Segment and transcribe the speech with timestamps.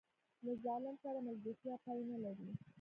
[0.45, 2.47] له ظالم سره ملګرتیا پای نه لري.